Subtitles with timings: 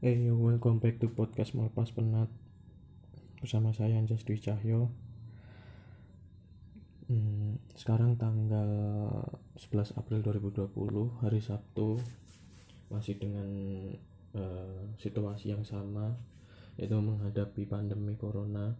[0.00, 2.32] Hey welcome back to podcast Melepas Penat.
[3.36, 4.88] Bersama saya Anjas Dwi Cahyo.
[7.04, 8.64] Hmm, Sekarang tanggal
[9.60, 10.72] 11 April 2020
[11.20, 12.00] Hari Sabtu.
[12.88, 13.44] Masih dengan
[14.40, 16.16] uh, situasi yang sama
[16.80, 18.72] Yaitu menghadapi pandemi Corona.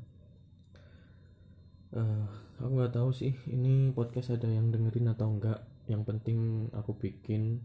[1.92, 2.24] Uh,
[2.64, 7.60] Aku nggak tahu sih Ini podcast ada yang dengerin atau enggak Yang penting aku bikin.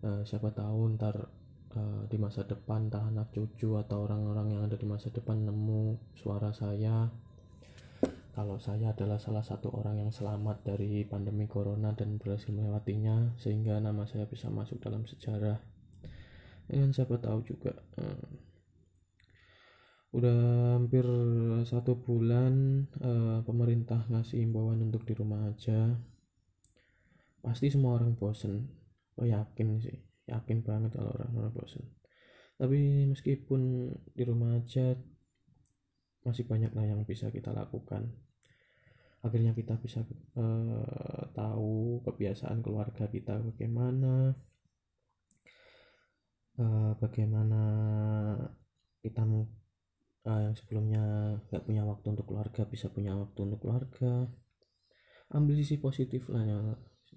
[0.00, 1.28] Uh, Siapa tahu ntar
[1.76, 6.14] uh, di masa depan entah anak cucu atau orang-orang yang ada di masa depan nemu
[6.16, 7.10] suara saya.
[8.32, 13.76] Kalau saya adalah salah satu orang yang selamat dari pandemi corona dan berhasil melewatinya sehingga
[13.76, 15.60] nama saya bisa masuk dalam sejarah.
[16.64, 18.28] Dan siapa tahu juga uh,
[20.16, 20.40] udah
[20.80, 21.04] hampir
[21.68, 25.92] satu bulan uh, pemerintah ngasih imbauan untuk di rumah aja.
[27.44, 28.82] Pasti semua orang bosen
[29.20, 31.84] oh yakin sih yakin banget kalau orang-orang bosan
[32.62, 34.94] tapi meskipun di rumah aja
[36.22, 38.06] masih banyak lah yang bisa kita lakukan.
[39.22, 40.06] Akhirnya kita bisa
[40.38, 44.34] uh, tahu kebiasaan keluarga kita bagaimana
[46.62, 47.62] uh, bagaimana
[49.02, 51.02] kita uh, yang sebelumnya
[51.50, 54.30] nggak punya waktu untuk keluarga bisa punya waktu untuk keluarga.
[55.34, 56.60] Ambil sisi positif lah ya,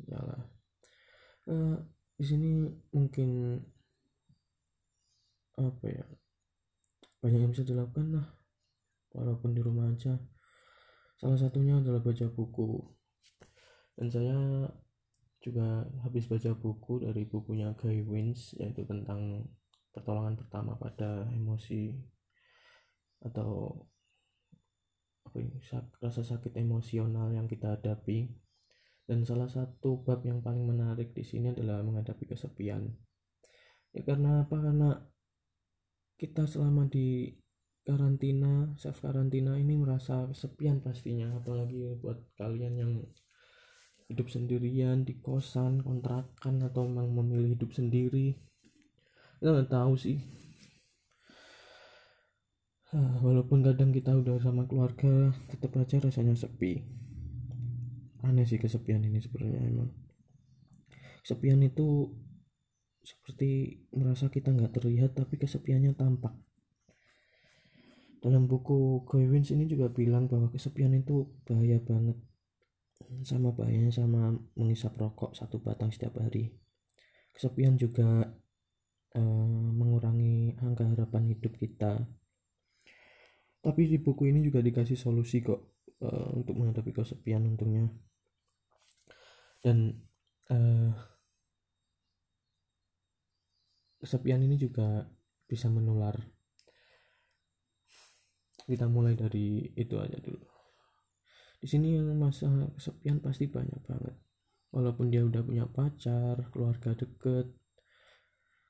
[0.10, 0.42] ya lah
[1.54, 1.78] uh,
[2.16, 2.50] di sini
[2.96, 3.60] mungkin
[5.56, 6.06] apa ya
[7.26, 8.28] banyak yang bisa dilakukan lah.
[9.18, 10.14] Walaupun di rumah aja.
[11.18, 12.86] Salah satunya adalah baca buku.
[13.98, 14.70] Dan saya
[15.42, 19.46] juga habis baca buku dari bukunya Guy Wins yaitu tentang
[19.90, 21.94] pertolongan pertama pada emosi
[23.22, 23.74] atau
[25.26, 25.58] apa ini
[26.02, 28.30] rasa sakit emosional yang kita hadapi
[29.06, 32.90] dan salah satu bab yang paling menarik di sini adalah menghadapi kesepian.
[33.94, 34.58] Ya karena apa?
[34.58, 34.98] Karena
[36.18, 37.30] kita selama di
[37.86, 42.92] karantina, self karantina ini merasa kesepian pastinya, apalagi buat kalian yang
[44.10, 48.42] hidup sendirian di kosan, kontrakan atau memang memilih hidup sendiri.
[49.38, 50.18] Kita nggak tahu sih.
[52.96, 57.05] Walaupun kadang kita udah sama keluarga, tetap aja rasanya sepi
[58.26, 59.90] aneh sih kesepian ini sebenarnya emang.
[61.22, 62.10] Kesepian itu
[63.06, 66.34] seperti merasa kita nggak terlihat tapi kesepiannya tampak.
[68.26, 72.18] Dalam buku Goywins ini juga bilang bahwa kesepian itu bahaya banget.
[73.22, 76.58] Sama bahayanya sama mengisap rokok satu batang setiap hari.
[77.30, 78.26] Kesepian juga
[79.14, 82.02] uh, mengurangi angka harapan hidup kita.
[83.62, 87.90] Tapi di buku ini juga dikasih solusi kok uh, untuk menghadapi kesepian untungnya
[89.66, 89.98] dan
[90.54, 90.94] uh,
[93.98, 95.10] kesepian ini juga
[95.50, 96.14] bisa menular
[98.70, 100.46] kita mulai dari itu aja dulu.
[101.58, 104.16] Di sini yang masa kesepian pasti banyak banget.
[104.70, 107.50] Walaupun dia udah punya pacar keluarga deket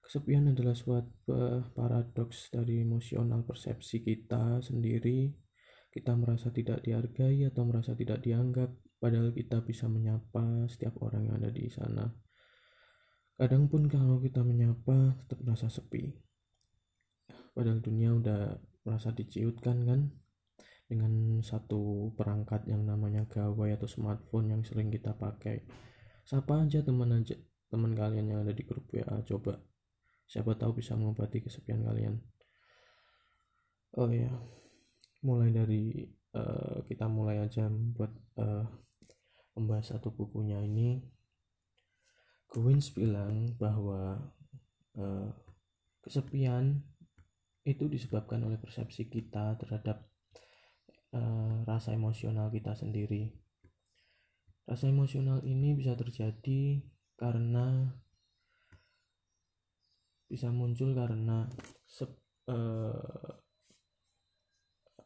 [0.05, 5.33] kesepian adalah suatu paradoks dari emosional persepsi kita sendiri.
[5.89, 8.69] Kita merasa tidak dihargai atau merasa tidak dianggap
[9.05, 12.09] padahal kita bisa menyapa setiap orang yang ada di sana.
[13.37, 16.09] Kadang pun kalau kita menyapa tetap merasa sepi.
[17.53, 20.09] Padahal dunia udah merasa diciutkan kan
[20.89, 25.61] dengan satu perangkat yang namanya gawai atau smartphone yang sering kita pakai.
[26.25, 27.37] Sapa aja teman aja
[27.69, 29.61] teman kalian yang ada di grup WA coba.
[30.25, 32.17] Siapa tahu bisa mengobati kesepian kalian.
[34.01, 34.33] Oh ya,
[35.21, 38.09] mulai dari uh, kita mulai aja buat
[38.41, 38.84] uh,
[39.55, 40.99] membahas satu bukunya ini
[42.51, 44.31] Gwins bilang bahwa
[44.95, 45.29] uh,
[45.99, 46.79] kesepian
[47.65, 50.05] itu disebabkan oleh persepsi kita terhadap
[51.17, 53.33] uh, rasa emosional kita sendiri.
[54.69, 56.79] Rasa emosional ini bisa terjadi
[57.17, 57.91] karena
[60.29, 61.49] bisa muncul karena
[62.49, 63.35] uh,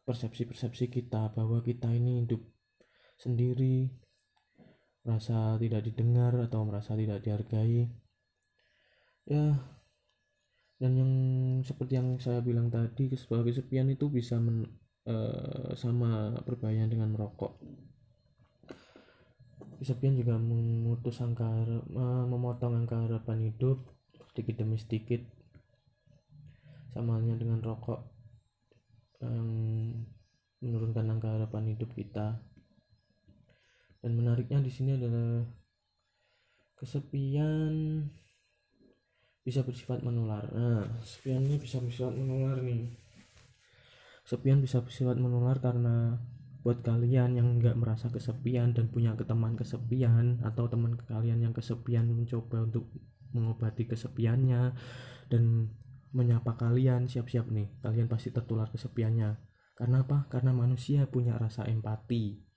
[0.06, 2.41] persepsi-persepsi kita bahwa kita ini hidup
[3.19, 3.89] sendiri
[5.03, 7.87] merasa tidak didengar atau merasa tidak dihargai.
[9.29, 9.59] Ya
[10.79, 11.13] dan yang
[11.67, 14.63] seperti yang saya bilang tadi sebagai kesepian itu bisa men,
[15.11, 17.59] uh, sama berbahaya dengan merokok.
[19.83, 23.91] Kesepian juga memutus angka uh, memotong angka harapan hidup
[24.31, 25.19] sedikit demi sedikit.
[26.95, 27.99] Sama halnya dengan rokok
[29.19, 29.47] yang
[30.63, 32.39] menurunkan angka harapan hidup kita
[33.99, 35.43] dan menariknya di sini adalah
[36.79, 38.07] kesepian
[39.43, 40.47] bisa bersifat menular.
[40.55, 42.95] Nah kesepian ini bisa bersifat menular nih.
[44.23, 46.15] Kesepian bisa bersifat menular karena
[46.59, 52.07] buat kalian yang nggak merasa kesepian dan punya teman kesepian atau teman kalian yang kesepian
[52.11, 52.91] mencoba untuk
[53.31, 54.75] mengobati kesepiannya
[55.31, 55.71] dan
[56.11, 59.39] menyapa kalian siap-siap nih kalian pasti tertular kesepiannya.
[59.75, 60.27] Karena apa?
[60.27, 62.48] Karena manusia punya rasa empati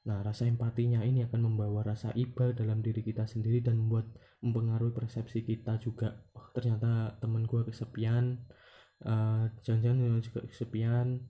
[0.00, 4.08] nah rasa empatinya ini akan membawa rasa iba dalam diri kita sendiri dan membuat
[4.40, 6.24] mempengaruhi persepsi kita juga.
[6.32, 8.40] Oh ternyata teman gue kesepian.
[9.00, 11.20] Uh, jangan-jangan juga kesepian.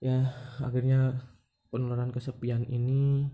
[0.00, 1.32] Ya akhirnya
[1.68, 3.28] penularan kesepian ini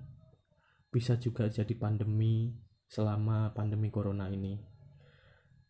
[0.91, 2.53] bisa juga jadi pandemi
[2.91, 4.59] selama pandemi corona ini.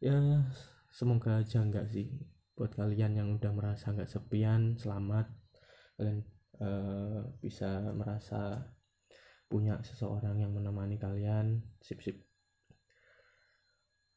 [0.02, 0.48] Ya
[0.90, 2.08] semoga aja enggak sih.
[2.56, 5.28] Buat kalian yang udah merasa nggak sepian selamat.
[5.96, 6.26] Kalian
[6.62, 8.62] uh, bisa merasa
[9.50, 11.60] punya seseorang yang menemani kalian.
[11.82, 12.16] Sip sip.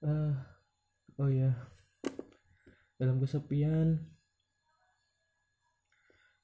[0.06, 0.38] Uh,
[1.18, 1.51] oh ya
[2.95, 4.00] dalam kesepian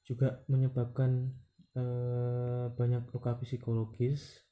[0.04, 1.32] juga menyebabkan
[1.72, 4.44] eh, banyak luka psikologis.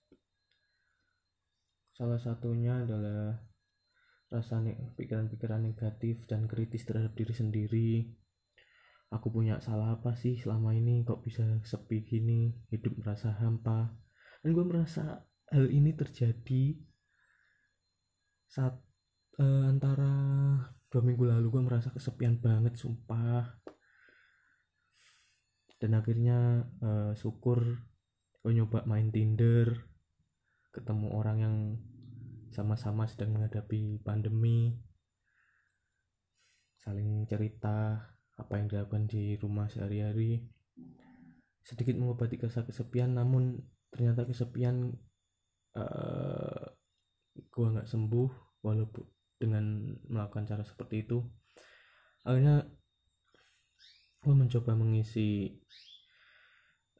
[1.93, 3.37] Salah satunya adalah
[4.32, 4.62] rasa
[4.96, 7.91] pikiran-pikiran negatif dan kritis terhadap diri sendiri
[9.10, 11.02] aku punya salah apa sih selama ini?
[11.02, 12.54] Kok bisa sepi gini?
[12.70, 13.90] Hidup merasa hampa.
[14.40, 16.78] Dan gue merasa hal ini terjadi
[18.46, 18.78] saat
[19.42, 20.14] uh, antara
[20.88, 21.46] dua minggu lalu.
[21.50, 23.58] Gue merasa kesepian banget sumpah.
[25.82, 27.82] Dan akhirnya uh, syukur
[28.40, 29.90] gue nyoba main Tinder
[30.70, 31.56] ketemu orang yang
[32.54, 34.80] sama-sama sedang menghadapi pandemi
[36.80, 38.00] saling cerita
[38.40, 40.40] apa yang dilakukan di rumah sehari-hari.
[41.60, 43.60] Sedikit mengobati rasa kesepian namun
[43.92, 44.96] ternyata kesepian
[45.76, 46.64] uh,
[47.52, 48.31] gua nggak sembuh
[48.64, 49.04] walaupun
[49.40, 51.25] dengan melakukan cara seperti itu.
[52.28, 52.69] Akhirnya
[54.20, 55.56] gue mencoba mengisi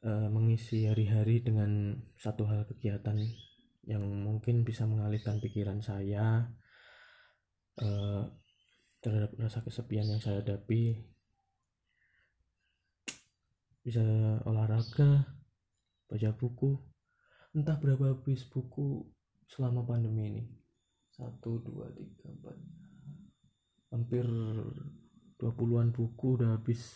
[0.01, 3.13] uh, mengisi hari-hari dengan satu hal kegiatan
[3.85, 6.49] yang mungkin bisa mengalihkan pikiran saya
[7.77, 8.25] uh,
[9.05, 10.97] terhadap rasa kesepian yang saya hadapi
[13.81, 14.01] bisa
[14.45, 15.25] olahraga
[16.07, 16.77] baca buku.
[17.51, 19.03] Entah berapa habis buku
[19.49, 20.43] selama pandemi ini.
[21.11, 22.57] Satu dua tiga empat.
[23.91, 24.23] Hampir
[25.35, 26.95] 20-an buku udah habis.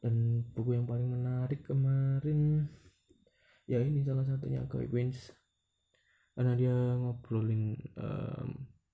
[0.00, 2.64] Dan buku yang paling menarik kemarin
[3.66, 5.34] ya ini salah satunya Guy Wins
[6.38, 8.48] karena dia ngobrolin um,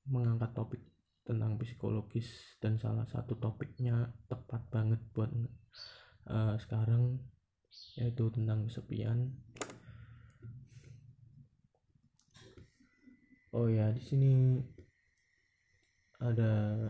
[0.08, 0.82] mengangkat topik
[1.22, 5.30] tentang psikologis dan salah satu topiknya tepat banget buat
[6.28, 7.18] uh, sekarang
[7.96, 9.32] yaitu tentang kesepian.
[13.52, 14.64] Oh ya di sini
[16.22, 16.88] ada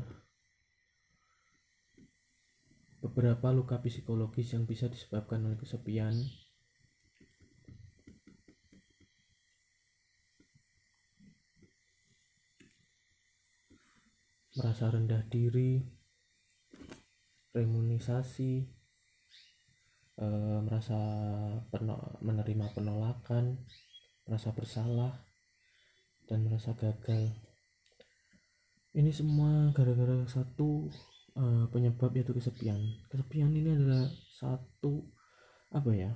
[3.03, 6.15] beberapa luka psikologis yang bisa disebabkan oleh kesepian.
[14.53, 15.83] Merasa rendah diri
[17.57, 18.82] remunisasi
[20.17, 20.27] e,
[20.65, 20.99] merasa
[22.21, 23.61] menerima penolakan
[24.27, 25.13] merasa bersalah
[26.31, 27.35] dan merasa gagal.
[28.93, 30.93] Ini semua gara-gara satu
[31.37, 32.79] uh, penyebab yaitu kesepian.
[33.09, 34.05] Kesepian ini adalah
[34.37, 35.01] satu
[35.73, 36.13] apa ya?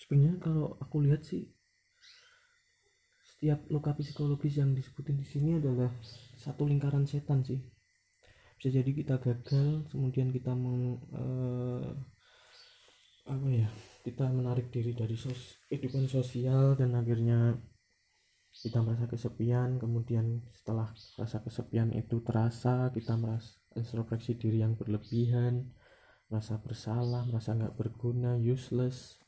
[0.00, 1.48] Sebenarnya kalau aku lihat sih
[3.24, 5.92] setiap luka psikologis yang disebutin di sini adalah
[6.40, 7.60] satu lingkaran setan sih
[8.64, 11.84] bisa jadi kita gagal kemudian kita mau uh,
[13.28, 13.68] apa ya
[14.00, 17.60] kita menarik diri dari sos kehidupan sosial dan akhirnya
[18.56, 19.76] kita merasa kesepian.
[19.76, 20.88] Kemudian setelah
[21.20, 25.74] rasa kesepian itu terasa kita merasa introspeksi diri yang berlebihan
[26.32, 29.20] merasa bersalah merasa nggak berguna useless.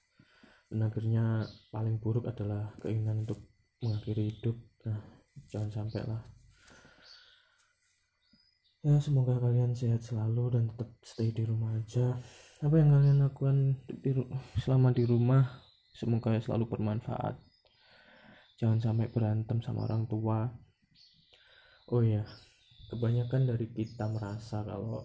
[0.73, 3.45] Dan akhirnya paling buruk adalah keinginan untuk
[3.85, 4.57] mengakhiri hidup.
[4.89, 5.01] Nah
[5.53, 6.36] jangan sampai lah
[8.87, 12.15] ya semoga kalian sehat selalu dan tetap stay di rumah aja.
[12.63, 14.15] Apa yang kalian lakukan di,
[14.63, 15.43] selama di rumah
[15.91, 17.35] semoga selalu bermanfaat.
[18.63, 20.47] Jangan sampai berantem sama orang tua.
[21.91, 22.23] Oh ya
[22.87, 25.03] kebanyakan dari kita merasa kalau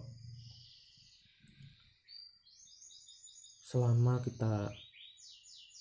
[3.66, 4.70] selama kita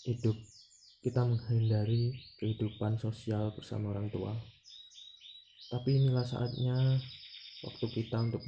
[0.09, 0.41] hidup
[1.05, 4.33] kita menghindari kehidupan sosial bersama orang tua.
[5.69, 6.97] Tapi inilah saatnya
[7.65, 8.41] waktu kita untuk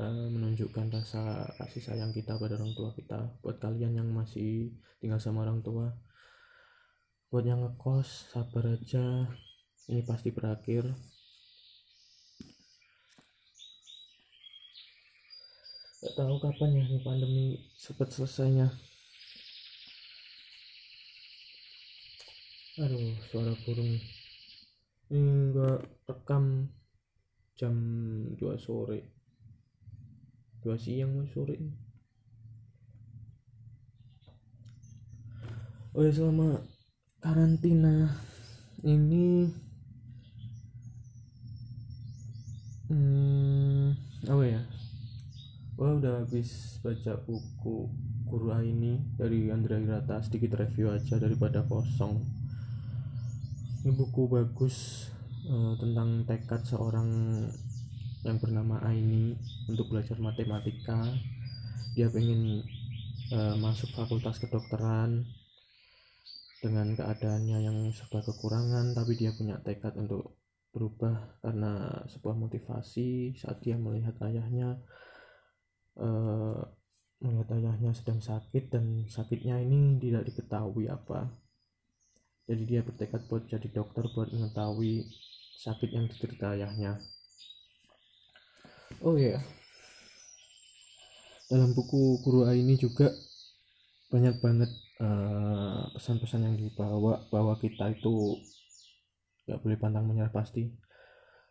[0.00, 3.32] uh, menunjukkan rasa kasih sayang kita pada orang tua kita.
[3.44, 5.92] Buat kalian yang masih tinggal sama orang tua
[7.28, 9.28] buat yang ngekos sabar aja.
[9.88, 10.88] Ini pasti berakhir.
[15.98, 18.72] Gak tahu kapan ya ini pandemi cepat selesainya.
[22.80, 24.00] Aduh suara burung.
[25.12, 26.72] Ini gak rekam
[27.58, 27.74] jam
[28.38, 29.10] 2 sore.
[30.62, 31.88] 2 siang mau sore
[35.98, 36.62] oh ya selama
[37.18, 38.06] karantina
[38.86, 39.50] ini
[42.86, 43.98] hmm,
[44.30, 44.62] apa ya?
[45.74, 47.90] Wah udah habis baca buku
[48.28, 52.22] Guru ini dari Andrea Hirata sedikit review aja daripada kosong.
[53.82, 55.08] Ini buku bagus
[55.48, 57.08] uh, tentang tekad seorang
[58.22, 59.34] yang bernama Aini
[59.66, 61.00] untuk belajar matematika.
[61.96, 62.62] Dia pengen
[63.32, 65.26] uh, masuk fakultas kedokteran
[66.58, 70.36] dengan keadaannya yang serba kekurangan tapi dia punya tekad untuk
[70.74, 73.34] berubah karena sebuah motivasi.
[73.38, 74.78] Saat dia melihat ayahnya
[75.98, 76.60] uh,
[77.18, 81.30] melihat ayahnya sedang sakit dan sakitnya ini tidak diketahui apa.
[82.48, 85.04] Jadi dia bertekad buat jadi dokter buat mengetahui
[85.58, 87.02] sakit yang diderita ayahnya.
[89.02, 89.40] Oh ya yeah.
[91.50, 93.10] dalam buku guru A ini juga
[94.08, 98.40] banyak banget eh, pesan-pesan uh, yang dibawa bahwa kita itu
[99.44, 100.32] nggak boleh pantang menyerah.
[100.32, 100.70] Pasti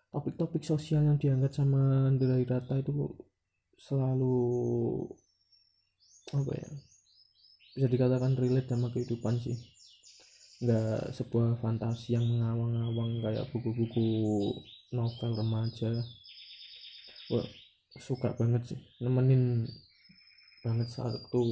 [0.09, 3.13] topik-topik sosial yang diangkat sama Andrea Rata itu
[3.77, 4.35] selalu
[6.33, 6.69] apa ya
[7.77, 9.53] bisa dikatakan relate sama kehidupan sih
[10.57, 14.07] nggak sebuah fantasi yang mengawang-awang kayak buku-buku
[14.93, 15.91] novel remaja.
[17.29, 17.47] Wah,
[17.97, 18.79] suka banget sih.
[19.03, 19.67] Nemenin
[20.65, 21.43] banget saat itu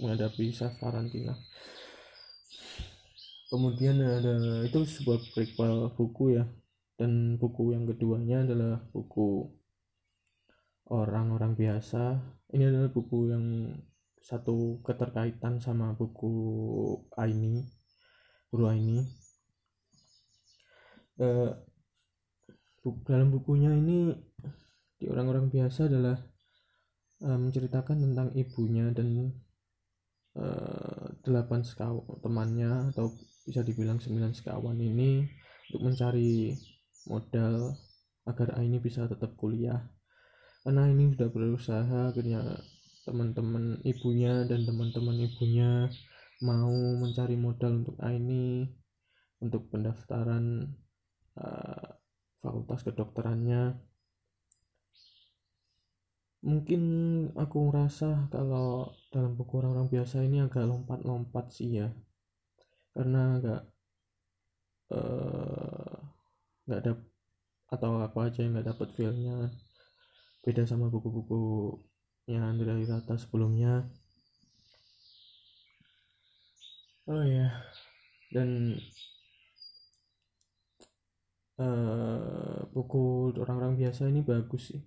[0.00, 1.34] menghadapi self karantina
[3.54, 6.44] kemudian ada itu sebuah prequel buku ya.
[6.98, 9.46] Dan buku yang keduanya adalah buku
[10.90, 12.18] orang-orang biasa.
[12.50, 13.46] Ini adalah buku yang
[14.18, 16.32] satu keterkaitan sama buku
[17.14, 17.62] Aini
[18.54, 19.02] guru Aini
[21.18, 21.50] uh,
[23.02, 24.14] dalam bukunya ini
[24.94, 26.14] di orang-orang biasa adalah
[27.26, 29.34] uh, menceritakan tentang ibunya dan
[30.38, 33.10] uh, delapan sekawan temannya atau
[33.42, 35.26] bisa dibilang sembilan sekawan ini
[35.74, 36.54] untuk mencari
[37.10, 37.74] modal
[38.22, 39.82] agar Aini bisa tetap kuliah.
[40.62, 42.54] Karena ini sudah berusaha akhirnya
[43.02, 45.90] teman-teman ibunya dan teman-teman ibunya
[46.44, 48.68] mau mencari modal untuk ini
[49.40, 50.68] untuk pendaftaran
[51.40, 51.88] uh,
[52.44, 53.80] fakultas kedokterannya.
[56.44, 56.82] Mungkin
[57.40, 61.88] aku ngerasa kalau dalam buku orang-orang biasa ini agak lompat-lompat sih ya.
[62.92, 63.62] Karena agak
[64.92, 65.96] eh,
[66.68, 66.92] nggak uh, ada
[67.72, 69.48] atau aku aja yang nggak dapat feelnya.
[70.44, 71.80] Beda sama buku-buku
[72.28, 73.88] yang Andrea Hirata sebelumnya
[77.10, 77.48] oh ya
[78.34, 78.74] dan
[81.58, 84.82] uh, buku orang-orang biasa ini bagus sih.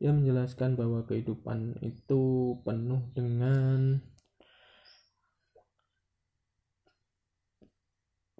[0.00, 4.00] Dia menjelaskan bahwa kehidupan itu penuh dengan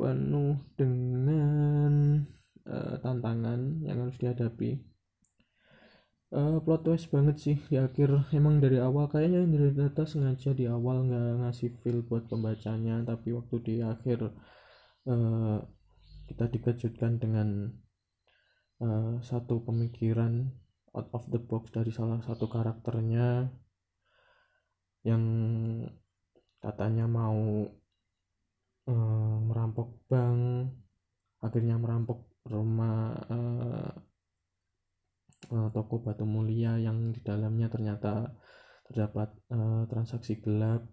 [0.00, 2.24] penuh dengan
[2.64, 4.80] uh, tantangan yang harus dihadapi
[6.34, 8.30] uh, plot twist banget sih di akhir.
[8.34, 13.34] Emang dari awal kayaknya dari data sengaja di awal nggak ngasih feel buat pembacanya tapi
[13.34, 14.30] waktu di akhir
[15.10, 15.58] uh,
[16.30, 17.74] kita dikejutkan dengan
[18.82, 20.46] uh, satu pemikiran
[20.94, 23.50] out of the box dari salah satu karakternya
[25.06, 25.22] yang
[26.60, 27.66] katanya mau
[28.90, 30.70] uh, merampok bank
[31.40, 34.09] akhirnya merampok rumah uh,
[35.52, 38.34] uh, toko batu mulia yang di dalamnya ternyata
[38.88, 40.86] terdapat uh, transaksi gelap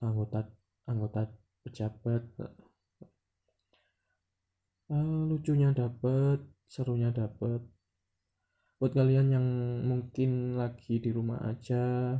[0.00, 0.48] anggota
[0.88, 1.28] anggota
[1.64, 2.22] pejabat
[4.92, 7.60] uh, lucunya dapat serunya dapat
[8.78, 9.46] buat kalian yang
[9.86, 12.16] mungkin lagi di rumah aja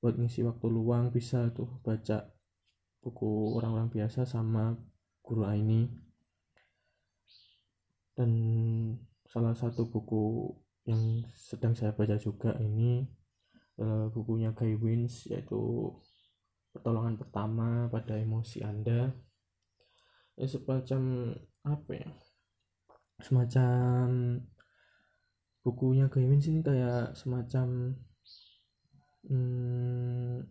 [0.00, 2.30] buat ngisi waktu luang bisa tuh baca
[3.02, 4.74] buku orang-orang biasa sama
[5.22, 5.86] guru ini.
[8.16, 8.30] Dan
[9.26, 10.50] salah satu buku
[10.86, 13.02] yang sedang saya baca juga ini
[13.82, 15.90] uh, bukunya Guy Wins yaitu
[16.70, 19.10] pertolongan pertama pada emosi Anda.
[20.38, 21.32] Ya semacam
[21.66, 22.10] apa ya?
[23.18, 24.06] Semacam
[25.66, 27.98] bukunya Guy Wins ini kayak semacam
[29.26, 30.46] hmm,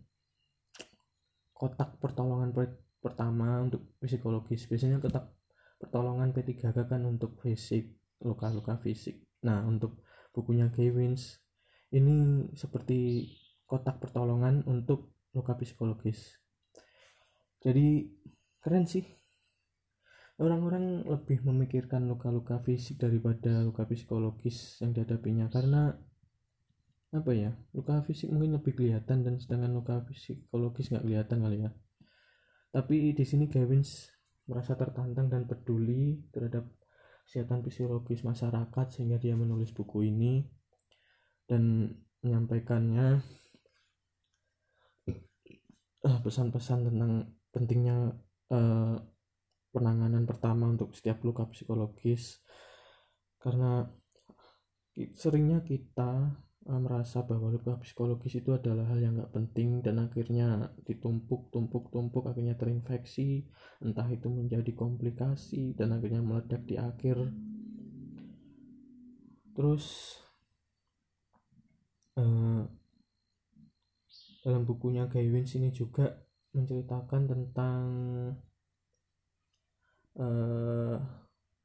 [1.56, 2.52] kotak pertolongan
[3.00, 4.68] pertama untuk psikologis.
[4.68, 5.32] Biasanya tetap
[5.80, 9.24] pertolongan P3K kan untuk fisik luka-luka fisik.
[9.44, 10.04] Nah untuk
[10.36, 11.40] bukunya Gavins
[11.96, 13.32] ini seperti
[13.64, 16.36] kotak pertolongan untuk luka psikologis.
[17.64, 18.12] Jadi
[18.60, 19.04] keren sih.
[20.36, 25.48] Orang-orang lebih memikirkan luka-luka fisik daripada luka psikologis yang dihadapinya.
[25.48, 25.96] Karena
[27.16, 31.70] apa ya luka fisik mungkin lebih kelihatan dan sedangkan luka psikologis nggak kelihatan kali ya.
[32.76, 34.12] Tapi di sini Gavins
[34.44, 36.68] merasa tertantang dan peduli terhadap
[37.26, 40.46] kesehatan fisiologis masyarakat sehingga dia menulis buku ini
[41.50, 41.90] dan
[42.22, 43.18] menyampaikannya
[46.06, 48.14] uh, pesan-pesan tentang pentingnya
[48.54, 48.96] uh,
[49.74, 52.40] penanganan pertama untuk setiap luka psikologis.
[53.42, 53.84] Karena
[55.12, 56.30] seringnya kita
[56.66, 62.26] merasa bahwa luka psikologis itu adalah hal yang nggak penting dan akhirnya ditumpuk tumpuk tumpuk
[62.26, 63.46] akhirnya terinfeksi
[63.78, 67.30] entah itu menjadi komplikasi dan akhirnya meledak di akhir.
[69.54, 69.84] Terus
[72.18, 72.66] uh,
[74.42, 76.18] dalam bukunya Guy ini juga
[76.50, 77.86] menceritakan tentang
[80.16, 80.96] cara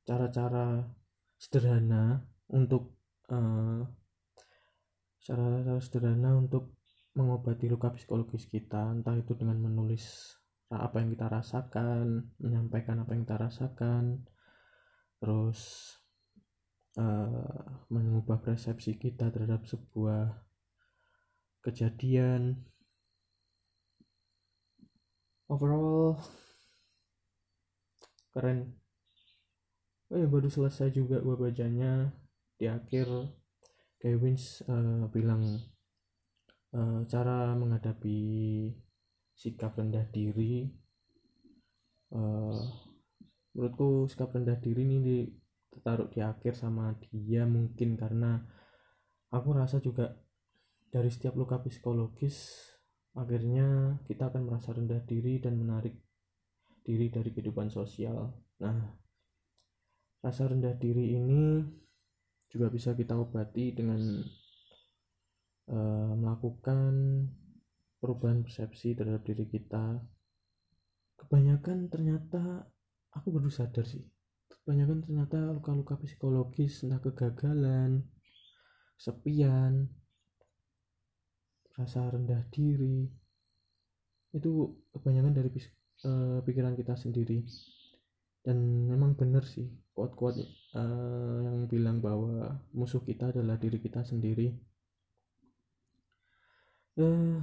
[0.03, 0.83] cara-cara
[1.39, 2.19] sederhana
[2.51, 2.99] untuk
[3.31, 4.00] uh,
[5.21, 6.77] cara-cara sederhana untuk
[7.13, 10.35] mengobati luka psikologis kita entah itu dengan menulis
[10.71, 14.23] apa yang kita rasakan menyampaikan apa yang kita rasakan
[15.19, 15.91] terus
[16.97, 20.51] uh, mengubah persepsi kita terhadap sebuah
[21.61, 22.57] kejadian.
[25.51, 26.17] Overall
[28.31, 28.79] keren.
[30.11, 32.11] Oh ya baru selesai juga gua bacanya.
[32.55, 33.07] Di akhir
[34.01, 35.45] Kevins uh, bilang
[36.73, 38.17] uh, cara menghadapi
[39.37, 40.65] sikap rendah diri
[42.09, 42.57] uh,
[43.53, 45.29] menurutku sikap rendah diri ini
[45.69, 48.41] ditaruh di akhir sama dia mungkin karena
[49.29, 50.17] aku rasa juga
[50.91, 52.67] dari setiap luka psikologis
[53.15, 55.95] akhirnya kita akan merasa rendah diri dan menarik
[56.81, 58.33] diri dari kehidupan sosial.
[58.63, 58.97] Nah
[60.21, 61.63] rasa rendah diri ini
[62.51, 64.19] juga bisa kita obati dengan
[65.71, 66.91] uh, melakukan
[68.03, 70.03] perubahan persepsi terhadap diri kita.
[71.15, 72.67] Kebanyakan ternyata
[73.15, 74.03] aku baru sadar sih.
[74.51, 78.03] Kebanyakan ternyata luka-luka psikologis entah kegagalan
[78.99, 79.89] sepian
[81.73, 83.09] rasa rendah diri
[84.35, 84.51] itu
[84.93, 85.49] kebanyakan dari
[86.05, 87.41] uh, pikiran kita sendiri
[88.41, 88.57] dan
[88.89, 90.41] memang benar sih quote-quote
[90.73, 94.49] uh, yang bilang bahwa musuh kita adalah diri kita sendiri.
[96.99, 97.39] Uh,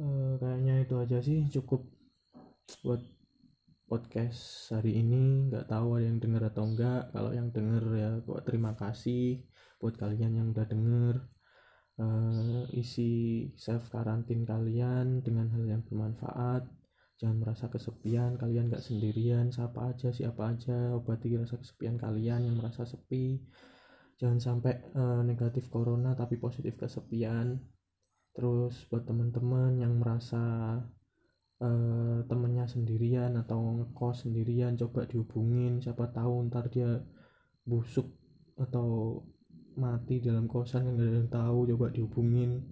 [0.00, 1.84] uh, kayaknya itu aja sih cukup
[2.86, 3.02] buat
[3.90, 5.50] podcast hari ini.
[5.50, 9.42] Nggak tahu ada yang denger atau enggak kalau yang denger ya buat terima kasih
[9.80, 11.35] buat kalian yang udah denger
[12.00, 16.68] uh, isi self karantin kalian dengan hal yang bermanfaat.
[17.16, 22.56] Jangan merasa kesepian kalian gak sendirian siapa aja siapa aja obati rasa kesepian kalian yang
[22.60, 23.40] merasa sepi.
[24.20, 27.56] Jangan sampai uh, negatif corona tapi positif kesepian.
[28.36, 30.76] Terus buat teman-teman yang merasa
[31.60, 37.00] uh, temennya sendirian atau ngekos sendirian coba dihubungin siapa tahu ntar dia
[37.64, 38.12] busuk
[38.60, 39.20] atau
[39.76, 42.64] mati dalam kosan yang gak ada yang tahu coba dihubungin.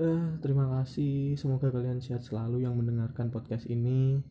[0.00, 1.36] Eh, terima kasih.
[1.36, 4.22] Semoga kalian sehat selalu yang mendengarkan podcast ini.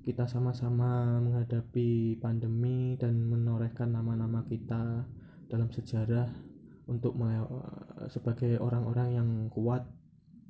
[0.00, 5.04] Kita sama-sama menghadapi pandemi dan menorehkan nama-nama kita
[5.48, 6.28] dalam sejarah
[6.88, 7.16] untuk
[8.12, 9.88] sebagai orang-orang yang kuat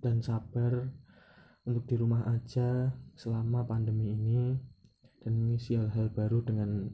[0.03, 0.91] dan sabar
[1.65, 4.59] untuk di rumah aja selama pandemi ini
[5.25, 6.93] dan mengisi hal-hal baru dengan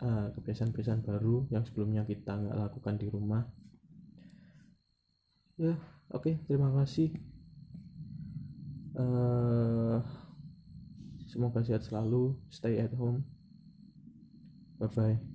[0.00, 3.44] uh, kebiasaan-kebiasaan baru yang sebelumnya kita nggak lakukan di rumah.
[5.60, 5.76] Ya
[6.10, 7.12] oke okay, terima kasih.
[8.96, 10.02] Uh,
[11.28, 12.36] semoga sehat selalu.
[12.50, 13.24] Stay at home.
[14.80, 15.29] Bye bye